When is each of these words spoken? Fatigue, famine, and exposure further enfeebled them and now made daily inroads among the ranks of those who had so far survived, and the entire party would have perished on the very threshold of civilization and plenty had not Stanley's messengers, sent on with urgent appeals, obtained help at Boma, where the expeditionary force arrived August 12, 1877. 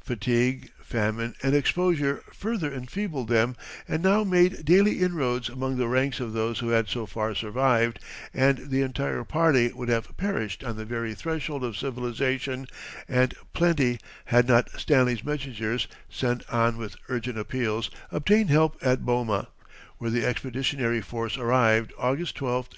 Fatigue, 0.00 0.72
famine, 0.80 1.34
and 1.42 1.54
exposure 1.54 2.22
further 2.32 2.72
enfeebled 2.72 3.28
them 3.28 3.54
and 3.86 4.02
now 4.02 4.24
made 4.24 4.64
daily 4.64 5.00
inroads 5.00 5.50
among 5.50 5.76
the 5.76 5.86
ranks 5.88 6.20
of 6.20 6.32
those 6.32 6.60
who 6.60 6.70
had 6.70 6.88
so 6.88 7.04
far 7.04 7.34
survived, 7.34 7.98
and 8.32 8.70
the 8.70 8.80
entire 8.80 9.24
party 9.24 9.70
would 9.74 9.90
have 9.90 10.16
perished 10.16 10.64
on 10.64 10.78
the 10.78 10.86
very 10.86 11.12
threshold 11.12 11.62
of 11.62 11.76
civilization 11.76 12.66
and 13.10 13.34
plenty 13.52 13.98
had 14.24 14.48
not 14.48 14.70
Stanley's 14.80 15.22
messengers, 15.22 15.86
sent 16.08 16.48
on 16.48 16.78
with 16.78 16.96
urgent 17.10 17.38
appeals, 17.38 17.90
obtained 18.10 18.48
help 18.48 18.78
at 18.80 19.04
Boma, 19.04 19.48
where 19.98 20.08
the 20.10 20.24
expeditionary 20.24 21.02
force 21.02 21.36
arrived 21.36 21.92
August 21.98 22.36
12, 22.36 22.52
1877. 22.52 22.72